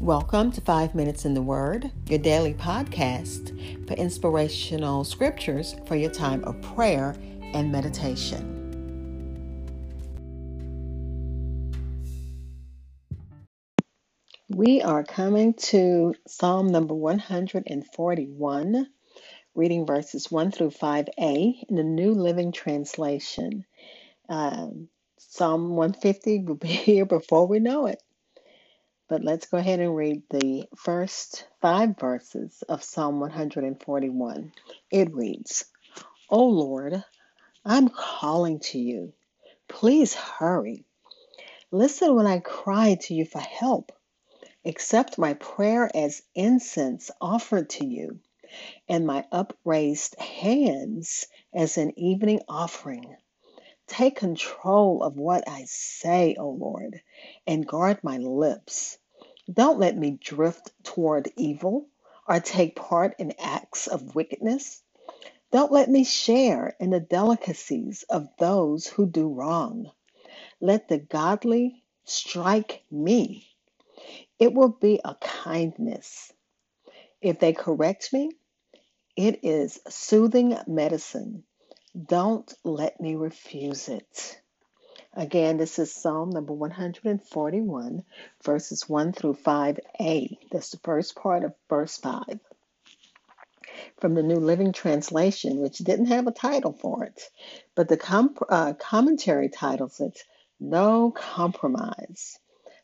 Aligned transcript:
Welcome 0.00 0.50
to 0.52 0.60
Five 0.60 0.96
Minutes 0.96 1.24
in 1.24 1.34
the 1.34 1.40
Word, 1.40 1.92
your 2.08 2.18
daily 2.18 2.52
podcast 2.52 3.86
for 3.86 3.94
inspirational 3.94 5.04
scriptures 5.04 5.76
for 5.86 5.94
your 5.94 6.10
time 6.10 6.42
of 6.44 6.60
prayer 6.60 7.14
and 7.54 7.70
meditation. 7.70 8.50
We 14.48 14.82
are 14.82 15.04
coming 15.04 15.54
to 15.54 16.14
Psalm 16.26 16.66
number 16.66 16.94
141, 16.94 18.88
reading 19.54 19.86
verses 19.86 20.30
1 20.30 20.50
through 20.50 20.70
5a 20.70 21.54
in 21.68 21.76
the 21.76 21.84
New 21.84 22.14
Living 22.14 22.50
Translation. 22.50 23.64
Um, 24.28 24.88
Psalm 25.18 25.76
150 25.76 26.40
will 26.40 26.56
be 26.56 26.68
here 26.68 27.06
before 27.06 27.46
we 27.46 27.60
know 27.60 27.86
it. 27.86 28.02
But 29.08 29.22
let's 29.22 29.46
go 29.46 29.58
ahead 29.58 29.80
and 29.80 29.94
read 29.94 30.22
the 30.30 30.64
first 30.76 31.46
five 31.60 31.98
verses 31.98 32.64
of 32.68 32.82
Psalm 32.82 33.20
141. 33.20 34.52
It 34.90 35.14
reads, 35.14 35.66
O 36.30 36.46
Lord, 36.46 37.04
I'm 37.64 37.88
calling 37.90 38.60
to 38.60 38.78
you. 38.78 39.12
Please 39.68 40.14
hurry. 40.14 40.84
Listen 41.70 42.14
when 42.14 42.26
I 42.26 42.38
cry 42.38 42.96
to 43.02 43.14
you 43.14 43.26
for 43.26 43.40
help. 43.40 43.92
Accept 44.64 45.18
my 45.18 45.34
prayer 45.34 45.90
as 45.94 46.22
incense 46.34 47.10
offered 47.20 47.68
to 47.70 47.86
you, 47.86 48.20
and 48.88 49.06
my 49.06 49.26
upraised 49.30 50.18
hands 50.18 51.26
as 51.54 51.76
an 51.76 51.98
evening 51.98 52.40
offering. 52.48 53.16
Take 53.86 54.16
control 54.16 55.02
of 55.02 55.16
what 55.16 55.48
I 55.48 55.64
say, 55.66 56.36
O 56.38 56.50
Lord, 56.50 57.02
and 57.46 57.66
guard 57.66 58.02
my 58.02 58.18
lips. 58.18 58.98
Don't 59.52 59.78
let 59.78 59.96
me 59.96 60.12
drift 60.20 60.72
toward 60.84 61.30
evil 61.36 61.88
or 62.28 62.40
take 62.40 62.76
part 62.76 63.16
in 63.18 63.34
acts 63.38 63.86
of 63.86 64.14
wickedness. 64.14 64.82
Don't 65.52 65.72
let 65.72 65.90
me 65.90 66.04
share 66.04 66.76
in 66.80 66.90
the 66.90 67.00
delicacies 67.00 68.04
of 68.10 68.28
those 68.38 68.86
who 68.86 69.06
do 69.06 69.28
wrong. 69.28 69.90
Let 70.60 70.88
the 70.88 70.98
godly 70.98 71.84
strike 72.04 72.84
me. 72.90 73.48
It 74.38 74.54
will 74.54 74.70
be 74.70 75.00
a 75.04 75.16
kindness. 75.16 76.32
If 77.22 77.40
they 77.40 77.52
correct 77.52 78.12
me, 78.12 78.32
it 79.16 79.40
is 79.44 79.80
soothing 79.88 80.56
medicine. 80.66 81.44
Don't 81.94 82.52
let 82.64 83.00
me 83.00 83.14
refuse 83.14 83.88
it. 83.88 84.40
Again, 85.12 85.58
this 85.58 85.78
is 85.78 85.94
Psalm 85.94 86.30
number 86.30 86.52
141, 86.52 88.02
verses 88.42 88.88
1 88.88 89.12
through 89.12 89.34
5a. 89.34 90.36
That's 90.50 90.70
the 90.70 90.78
first 90.78 91.14
part 91.14 91.44
of 91.44 91.54
verse 91.68 91.96
5. 91.98 92.40
From 94.00 94.14
the 94.14 94.24
New 94.24 94.40
Living 94.40 94.72
Translation, 94.72 95.58
which 95.58 95.78
didn't 95.78 96.06
have 96.06 96.26
a 96.26 96.32
title 96.32 96.72
for 96.72 97.04
it, 97.04 97.30
but 97.76 97.88
the 97.88 97.96
com- 97.96 98.34
uh, 98.48 98.72
commentary 98.72 99.48
titles 99.48 100.00
it 100.00 100.24
No 100.58 101.12
Compromise. 101.12 102.40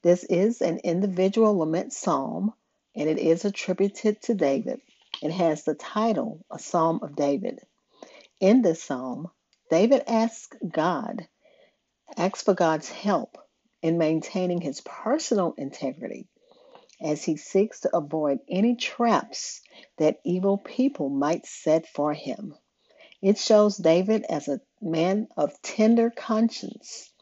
This 0.00 0.24
is 0.24 0.62
an 0.62 0.78
individual 0.78 1.58
lament 1.58 1.92
psalm, 1.92 2.54
and 2.96 3.10
it 3.10 3.18
is 3.18 3.44
attributed 3.44 4.22
to 4.22 4.34
David. 4.34 4.80
It 5.20 5.30
has 5.30 5.64
the 5.64 5.74
title, 5.74 6.42
A 6.50 6.58
Psalm 6.58 7.00
of 7.02 7.14
David. 7.14 7.60
In 8.40 8.62
this 8.62 8.82
psalm, 8.82 9.30
David 9.70 10.02
asks 10.08 10.56
God, 10.68 11.28
asks 12.16 12.42
for 12.42 12.54
God's 12.54 12.90
help 12.90 13.38
in 13.80 13.96
maintaining 13.96 14.60
his 14.60 14.80
personal 14.80 15.54
integrity 15.56 16.28
as 17.00 17.22
he 17.24 17.36
seeks 17.36 17.80
to 17.80 17.96
avoid 17.96 18.40
any 18.48 18.76
traps 18.76 19.60
that 19.98 20.20
evil 20.24 20.58
people 20.58 21.08
might 21.08 21.46
set 21.46 21.86
for 21.86 22.12
him. 22.12 22.56
It 23.22 23.38
shows 23.38 23.76
David 23.76 24.24
as 24.28 24.48
a 24.48 24.60
man 24.80 25.28
of 25.36 25.60
tender 25.62 26.10
conscience 26.10 27.12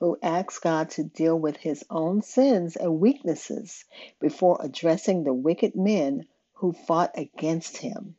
who 0.00 0.18
asks 0.22 0.58
God 0.58 0.90
to 0.90 1.04
deal 1.04 1.38
with 1.38 1.56
his 1.56 1.84
own 1.90 2.22
sins 2.22 2.76
and 2.76 2.98
weaknesses 3.00 3.84
before 4.20 4.58
addressing 4.60 5.24
the 5.24 5.34
wicked 5.34 5.76
men 5.76 6.26
who 6.54 6.72
fought 6.72 7.12
against 7.16 7.76
him. 7.76 8.16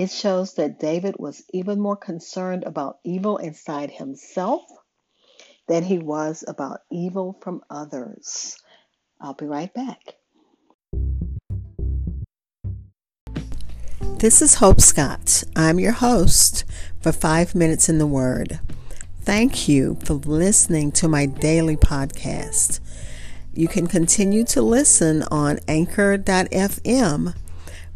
It 0.00 0.10
shows 0.10 0.54
that 0.54 0.80
David 0.80 1.16
was 1.18 1.44
even 1.52 1.78
more 1.78 1.94
concerned 1.94 2.64
about 2.64 3.00
evil 3.04 3.36
inside 3.36 3.90
himself 3.90 4.62
than 5.68 5.82
he 5.84 5.98
was 5.98 6.42
about 6.48 6.80
evil 6.90 7.38
from 7.42 7.60
others. 7.68 8.56
I'll 9.20 9.34
be 9.34 9.44
right 9.44 9.70
back. 9.74 10.14
This 14.20 14.40
is 14.40 14.54
Hope 14.54 14.80
Scott. 14.80 15.44
I'm 15.54 15.78
your 15.78 15.92
host 15.92 16.64
for 17.02 17.12
Five 17.12 17.54
Minutes 17.54 17.90
in 17.90 17.98
the 17.98 18.06
Word. 18.06 18.58
Thank 19.20 19.68
you 19.68 19.98
for 20.02 20.14
listening 20.14 20.92
to 20.92 21.08
my 21.08 21.26
daily 21.26 21.76
podcast. 21.76 22.80
You 23.52 23.68
can 23.68 23.86
continue 23.86 24.44
to 24.44 24.62
listen 24.62 25.24
on 25.24 25.58
anchor.fm 25.68 27.34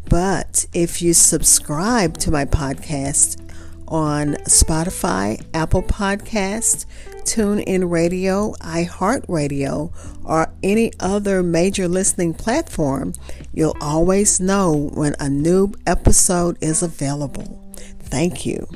but 0.08 0.66
if 0.72 1.02
you 1.02 1.14
subscribe 1.14 2.18
to 2.18 2.30
my 2.30 2.44
podcast 2.44 3.40
on 3.88 4.34
Spotify, 4.44 5.44
Apple 5.54 5.82
Podcast, 5.82 6.86
TuneIn 7.24 7.90
Radio, 7.90 8.52
iHeartRadio, 8.60 9.92
or 10.24 10.52
any 10.62 10.92
other 11.00 11.42
major 11.42 11.88
listening 11.88 12.34
platform, 12.34 13.12
you'll 13.52 13.76
always 13.80 14.40
know 14.40 14.90
when 14.94 15.14
a 15.20 15.28
new 15.28 15.72
episode 15.86 16.56
is 16.60 16.82
available. 16.82 17.60
Thank 18.00 18.46
you. 18.46 18.66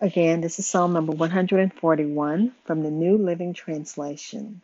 Again, 0.00 0.42
this 0.42 0.58
is 0.58 0.66
Psalm 0.66 0.92
number 0.92 1.12
141 1.12 2.52
from 2.66 2.82
the 2.82 2.90
New 2.90 3.16
Living 3.16 3.54
Translation. 3.54 4.60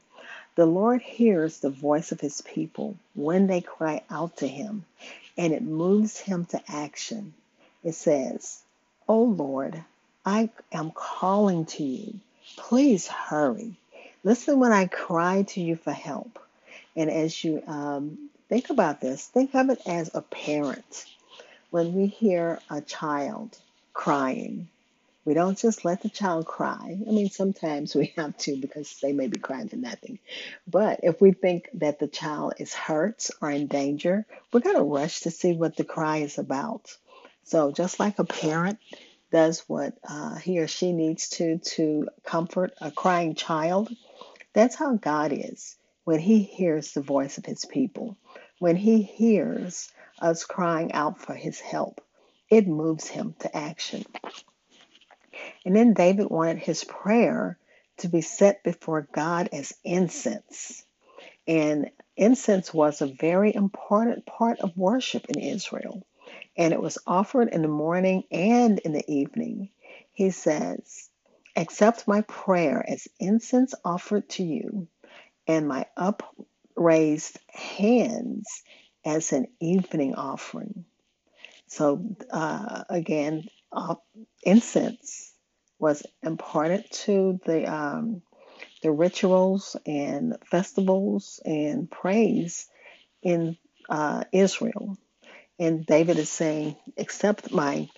The 0.57 0.67
Lord 0.67 1.01
hears 1.03 1.59
the 1.59 1.71
voice 1.71 2.13
of 2.13 2.21
his 2.21 2.41
people 2.43 2.97
when 3.15 3.47
they 3.47 3.61
cry 3.61 4.03
out 4.11 4.39
to 4.39 4.49
him, 4.49 4.85
and 5.39 5.53
it 5.53 5.63
moves 5.63 6.19
him 6.19 6.45
to 6.47 6.61
action. 6.69 7.35
It 7.85 7.95
says, 7.95 8.61
Oh 9.09 9.23
Lord, 9.23 9.83
I 10.27 10.51
am 10.73 10.91
calling 10.91 11.67
to 11.67 11.85
you. 11.85 12.21
Please 12.57 13.07
hurry. 13.07 13.77
Listen 14.25 14.59
when 14.59 14.73
I 14.73 14.87
cry 14.87 15.43
to 15.43 15.61
you 15.61 15.77
for 15.77 15.93
help. 15.93 16.39
And 16.97 17.11
as 17.11 17.43
you 17.45 17.63
um, 17.67 18.31
think 18.49 18.71
about 18.71 19.01
this, 19.01 19.27
think 19.27 19.55
of 19.55 19.71
it 19.71 19.81
as 19.87 20.11
a 20.15 20.21
parent. 20.21 21.07
When 21.71 21.95
we 21.95 22.07
hear 22.07 22.59
a 22.69 22.81
child 22.81 23.57
crying, 23.95 24.69
we 25.25 25.35
don't 25.35 25.59
just 25.59 25.85
let 25.85 26.03
the 26.03 26.09
child 26.09 26.47
cry. 26.47 26.99
I 27.07 27.11
mean, 27.11 27.31
sometimes 27.31 27.95
we 27.95 28.07
have 28.17 28.37
to 28.39 28.57
because 28.57 28.99
they 29.01 29.13
may 29.13 29.29
be 29.29 29.39
crying 29.39 29.69
for 29.69 29.77
nothing. 29.77 30.19
But 30.67 31.01
if 31.03 31.21
we 31.21 31.33
think 31.33 31.69
that 31.75 31.99
the 31.99 32.09
child 32.09 32.55
is 32.59 32.75
hurt 32.75 33.29
or 33.41 33.51
in 33.51 33.67
danger, 33.67 34.27
we're 34.53 34.61
going 34.61 34.77
to 34.77 34.83
rush 34.83 35.21
to 35.21 35.31
see 35.31 35.53
what 35.53 35.77
the 35.77 35.85
cry 35.85 36.19
is 36.19 36.39
about. 36.39 36.97
So, 37.45 37.73
just 37.73 37.99
like 37.99 38.19
a 38.19 38.25
parent 38.25 38.79
does 39.33 39.61
what 39.69 39.95
uh, 40.09 40.37
he 40.37 40.59
or 40.59 40.69
she 40.69 40.93
needs 40.93 41.29
to 41.31 41.59
to 41.59 42.09
comfort 42.25 42.73
a 42.81 42.91
crying 42.91 43.35
child, 43.35 43.91
that's 44.53 44.75
how 44.75 44.95
God 44.95 45.33
is 45.33 45.77
when 46.05 46.21
He 46.21 46.43
hears 46.43 46.93
the 46.93 47.03
voice 47.03 47.39
of 47.39 47.47
His 47.47 47.65
people, 47.65 48.17
when 48.59 48.77
He 48.77 49.03
hears 49.03 49.91
us 50.21 50.45
crying 50.45 50.93
out 50.93 51.21
for 51.21 51.35
His 51.35 51.61
help. 51.61 52.01
It 52.51 52.67
moves 52.67 53.07
Him 53.07 53.35
to 53.41 53.57
action. 53.57 54.05
And 55.65 55.77
then 55.77 55.95
David 55.95 56.31
wanted 56.31 56.59
his 56.59 56.85
prayer 56.85 57.59
to 57.99 58.09
be 58.09 58.23
set 58.23 58.65
before 58.65 59.09
God 59.13 59.51
as 59.53 59.75
incense. 59.85 60.85
And 61.47 61.91
incense 62.17 62.73
was 62.73 63.03
a 63.03 63.07
very 63.07 63.55
important 63.55 64.27
part 64.27 64.61
of 64.61 64.77
worship 64.77 65.27
in 65.29 65.39
Israel. 65.41 66.07
And 66.57 66.73
it 66.73 66.81
was 66.81 66.99
offered 67.07 67.49
in 67.49 67.63
the 67.63 67.69
morning 67.69 68.25
and 68.31 68.79
in 68.81 68.93
the 68.93 69.11
evening. 69.13 69.71
He 70.13 70.31
says, 70.31 71.09
Accept 71.57 72.09
my 72.09 72.23
prayer 72.23 72.85
as 72.89 73.09
incense 73.19 73.75
offered 73.85 74.29
to 74.31 74.45
you, 74.45 74.89
and 75.47 75.69
my 75.69 75.87
upraised 75.97 77.39
hands 77.49 78.63
as 79.05 79.33
an 79.33 79.47
evening 79.61 80.15
offering. 80.15 80.85
So, 81.69 82.17
uh, 82.31 82.85
again, 82.91 83.45
uh, 83.73 83.97
incense 84.43 85.30
was 85.81 86.05
imparted 86.23 86.91
to 86.93 87.41
the 87.47 87.67
um, 87.73 88.23
the 88.83 88.93
rituals 88.93 89.77
and 89.87 90.37
festivals 90.51 91.41
and 91.45 91.91
praise 91.91 92.69
in 93.23 93.57
uh, 93.89 94.25
Israel. 94.33 94.99
And 95.59 95.87
David 95.87 96.19
is 96.19 96.31
saying, 96.31 96.77
accept 96.99 97.53
my 97.53 97.89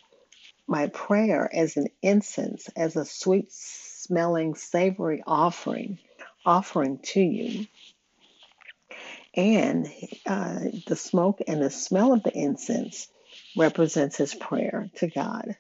my 0.67 0.87
prayer 0.88 1.50
as 1.52 1.76
an 1.76 1.88
incense, 2.02 2.69
as 2.76 2.96
a 2.96 3.05
sweet 3.05 3.52
smelling, 3.52 4.55
savory 4.55 5.23
offering, 5.26 5.99
offering 6.46 6.99
to 7.00 7.20
you. 7.20 7.67
And 9.34 9.88
uh, 10.26 10.61
the 10.87 10.96
smoke 10.96 11.40
and 11.46 11.62
the 11.62 11.70
smell 11.70 12.12
of 12.12 12.23
the 12.23 12.37
incense 12.37 13.08
represents 13.56 14.17
his 14.17 14.34
prayer 14.34 14.90
to 14.96 15.08
God. 15.08 15.56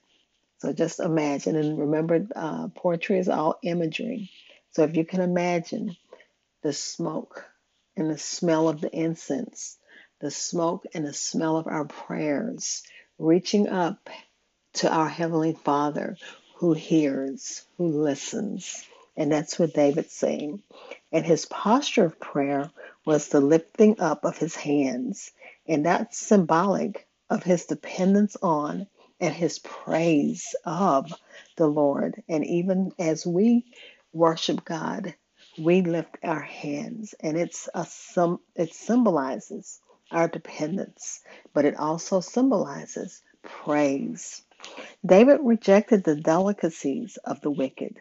So 0.62 0.72
just 0.72 1.00
imagine, 1.00 1.56
and 1.56 1.76
remember, 1.76 2.24
uh, 2.36 2.68
poetry 2.68 3.18
is 3.18 3.28
all 3.28 3.58
imagery. 3.64 4.30
So 4.70 4.84
if 4.84 4.96
you 4.96 5.04
can 5.04 5.20
imagine 5.20 5.96
the 6.62 6.72
smoke 6.72 7.44
and 7.96 8.08
the 8.08 8.16
smell 8.16 8.68
of 8.68 8.80
the 8.80 8.96
incense, 8.96 9.76
the 10.20 10.30
smoke 10.30 10.86
and 10.94 11.04
the 11.04 11.12
smell 11.12 11.56
of 11.56 11.66
our 11.66 11.84
prayers 11.84 12.84
reaching 13.18 13.68
up 13.68 14.08
to 14.74 14.88
our 14.88 15.08
Heavenly 15.08 15.54
Father 15.54 16.16
who 16.58 16.74
hears, 16.74 17.64
who 17.76 17.88
listens. 18.00 18.86
And 19.16 19.32
that's 19.32 19.58
what 19.58 19.74
David's 19.74 20.12
saying. 20.12 20.62
And 21.10 21.26
his 21.26 21.44
posture 21.44 22.04
of 22.04 22.20
prayer 22.20 22.70
was 23.04 23.26
the 23.26 23.40
lifting 23.40 23.98
up 23.98 24.24
of 24.24 24.38
his 24.38 24.54
hands. 24.54 25.32
And 25.66 25.86
that's 25.86 26.16
symbolic 26.16 27.08
of 27.28 27.42
his 27.42 27.66
dependence 27.66 28.36
on 28.40 28.86
and 29.22 29.34
his 29.34 29.60
praise 29.60 30.56
of 30.66 31.12
the 31.58 31.68
Lord. 31.68 32.22
And 32.28 32.46
even 32.46 32.92
as 33.00 33.26
we 33.26 33.66
worship 34.14 34.66
God, 34.66 35.14
we 35.58 35.82
lift 35.82 36.18
our 36.24 36.40
hands 36.42 37.14
and 37.20 37.38
it's 37.38 37.70
a 37.74 37.86
some 37.86 38.40
it 38.56 38.74
symbolizes 38.74 39.80
our 40.12 40.28
dependence, 40.28 41.22
but 41.54 41.66
it 41.66 41.76
also 41.78 42.20
symbolizes 42.20 43.22
praise. 43.42 44.42
David 45.06 45.40
rejected 45.42 46.04
the 46.04 46.16
delicacies 46.16 47.18
of 47.24 47.40
the 47.42 47.50
wicked, 47.50 47.98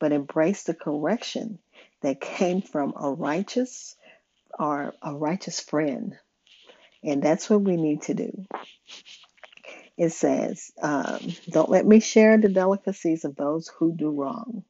but 0.00 0.12
embraced 0.12 0.66
the 0.66 0.74
correction 0.74 1.58
that 2.02 2.20
came 2.20 2.62
from 2.62 2.94
a 3.00 3.10
righteous 3.12 3.96
or 4.58 4.94
a 5.02 5.14
righteous 5.14 5.60
friend. 5.60 6.16
And 7.04 7.22
that's 7.22 7.50
what 7.50 7.62
we 7.62 7.76
need 7.76 8.02
to 8.04 8.14
do. 8.14 8.46
It 9.98 10.10
says, 10.10 10.72
um, 10.82 11.20
Don't 11.50 11.70
let 11.70 11.86
me 11.86 12.00
share 12.00 12.38
the 12.38 12.48
delicacies 12.48 13.24
of 13.24 13.36
those 13.36 13.68
who 13.68 13.92
do 13.92 14.10
wrong. 14.10 14.64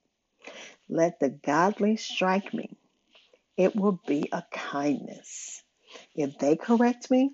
Let 0.89 1.21
the 1.21 1.31
godly 1.31 1.97
strike 1.97 2.55
me. 2.55 2.77
It 3.57 3.77
will 3.77 4.01
be 4.07 4.29
a 4.33 4.45
kindness. 4.53 5.63
If 6.17 6.39
they 6.39 6.57
correct 6.57 7.11
me, 7.11 7.33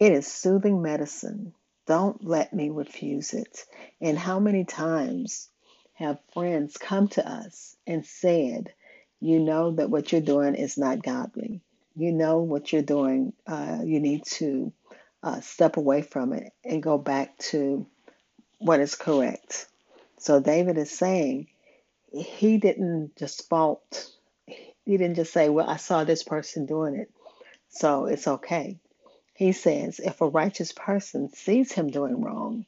it 0.00 0.12
is 0.12 0.26
soothing 0.26 0.82
medicine. 0.82 1.54
Don't 1.86 2.24
let 2.24 2.52
me 2.52 2.70
refuse 2.70 3.32
it. 3.34 3.64
And 4.00 4.18
how 4.18 4.40
many 4.40 4.64
times 4.64 5.48
have 5.94 6.18
friends 6.34 6.76
come 6.76 7.08
to 7.08 7.28
us 7.28 7.76
and 7.86 8.04
said, 8.04 8.74
You 9.20 9.40
know 9.40 9.72
that 9.72 9.90
what 9.90 10.12
you're 10.12 10.20
doing 10.20 10.54
is 10.54 10.76
not 10.78 11.02
godly. 11.02 11.62
You 11.96 12.12
know 12.12 12.40
what 12.40 12.72
you're 12.72 12.82
doing, 12.82 13.32
uh, 13.46 13.80
you 13.84 14.00
need 14.00 14.24
to 14.34 14.72
uh, 15.26 15.40
step 15.40 15.76
away 15.76 16.02
from 16.02 16.32
it 16.32 16.52
and 16.64 16.80
go 16.80 16.96
back 16.96 17.36
to 17.36 17.84
what 18.58 18.78
is 18.78 18.94
correct. 18.94 19.66
So 20.18 20.38
David 20.38 20.78
is 20.78 20.90
saying 20.90 21.48
he 22.12 22.58
didn't 22.58 23.16
just 23.16 23.48
fault, 23.48 24.08
he 24.46 24.96
didn't 24.96 25.16
just 25.16 25.32
say, 25.32 25.48
Well, 25.48 25.68
I 25.68 25.78
saw 25.78 26.04
this 26.04 26.22
person 26.22 26.64
doing 26.64 26.94
it, 26.94 27.10
so 27.68 28.06
it's 28.06 28.28
okay. 28.28 28.78
He 29.34 29.50
says 29.50 29.98
if 29.98 30.20
a 30.20 30.28
righteous 30.28 30.70
person 30.70 31.28
sees 31.34 31.72
him 31.72 31.90
doing 31.90 32.20
wrong, 32.20 32.64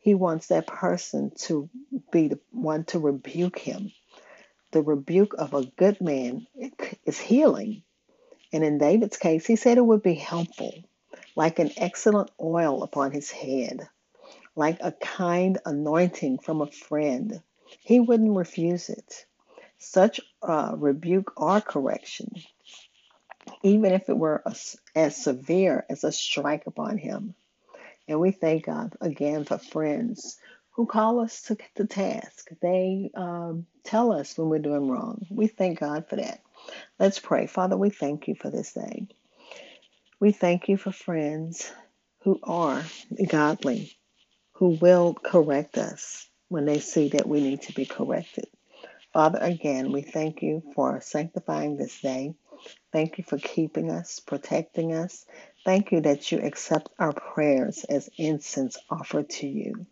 he 0.00 0.14
wants 0.14 0.48
that 0.48 0.66
person 0.66 1.30
to 1.42 1.70
be 2.10 2.26
the 2.26 2.40
one 2.50 2.84
to 2.86 2.98
rebuke 2.98 3.58
him. 3.58 3.92
The 4.72 4.82
rebuke 4.82 5.34
of 5.38 5.54
a 5.54 5.64
good 5.64 6.00
man 6.00 6.48
is 7.06 7.20
healing. 7.20 7.84
And 8.52 8.64
in 8.64 8.78
David's 8.78 9.16
case, 9.16 9.46
he 9.46 9.54
said 9.54 9.78
it 9.78 9.86
would 9.86 10.02
be 10.02 10.14
helpful, 10.14 10.74
like 11.36 11.58
an 11.58 11.70
excellent 11.76 12.30
oil 12.40 12.82
upon 12.82 13.12
his 13.12 13.30
head, 13.30 13.88
like 14.56 14.78
a 14.80 14.92
kind 14.92 15.58
anointing 15.64 16.38
from 16.38 16.60
a 16.60 16.70
friend. 16.70 17.42
He 17.66 18.00
wouldn't 18.00 18.36
refuse 18.36 18.88
it. 18.88 19.26
Such 19.78 20.20
a 20.42 20.74
rebuke 20.76 21.32
or 21.40 21.60
correction 21.60 22.32
even 23.62 23.92
if 23.92 24.08
it 24.08 24.16
were 24.16 24.42
as 24.94 25.16
severe 25.16 25.84
as 25.88 26.04
a 26.04 26.12
strike 26.12 26.66
upon 26.66 26.98
him. 26.98 27.34
And 28.08 28.20
we 28.20 28.30
thank 28.32 28.66
God 28.66 28.96
again 29.00 29.44
for 29.44 29.58
friends 29.58 30.38
who 30.72 30.86
call 30.86 31.20
us 31.20 31.42
to 31.42 31.56
the 31.76 31.86
task. 31.86 32.48
They 32.62 33.10
um, 33.14 33.66
tell 33.84 34.12
us 34.12 34.36
when 34.36 34.48
we're 34.48 34.58
doing 34.58 34.88
wrong. 34.88 35.26
We 35.30 35.46
thank 35.46 35.80
God 35.80 36.08
for 36.08 36.16
that. 36.16 36.40
Let's 36.98 37.18
pray. 37.18 37.46
Father, 37.46 37.76
we 37.76 37.90
thank 37.90 38.28
you 38.28 38.34
for 38.34 38.50
this 38.50 38.72
day. 38.72 39.08
We 40.20 40.32
thank 40.32 40.68
you 40.68 40.76
for 40.76 40.92
friends 40.92 41.72
who 42.24 42.38
are 42.42 42.84
godly, 43.28 43.96
who 44.52 44.76
will 44.78 45.14
correct 45.14 45.78
us 45.78 46.28
when 46.48 46.66
they 46.66 46.78
see 46.80 47.08
that 47.10 47.26
we 47.26 47.40
need 47.40 47.62
to 47.62 47.72
be 47.72 47.86
corrected. 47.86 48.44
Father, 49.14 49.38
again, 49.40 49.92
we 49.92 50.02
thank 50.02 50.42
you 50.42 50.62
for 50.74 51.00
sanctifying 51.00 51.78
this 51.78 52.02
day. 52.02 52.34
Thank 52.92 53.16
you 53.16 53.24
for 53.24 53.38
keeping 53.38 53.90
us, 53.90 54.20
protecting 54.20 54.92
us. 54.92 55.24
Thank 55.64 55.90
you 55.90 56.02
that 56.02 56.30
you 56.30 56.40
accept 56.40 56.90
our 56.98 57.14
prayers 57.14 57.84
as 57.84 58.10
incense 58.18 58.76
offered 58.90 59.30
to 59.30 59.48
you 59.48 59.86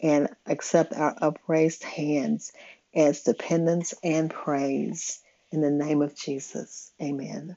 and 0.00 0.28
accept 0.44 0.92
our 0.92 1.16
upraised 1.22 1.84
hands 1.84 2.52
as 2.94 3.22
dependence 3.22 3.94
and 4.02 4.28
praise. 4.28 5.20
In 5.52 5.60
the 5.60 5.70
name 5.70 6.02
of 6.02 6.16
Jesus, 6.16 6.90
amen. 7.00 7.56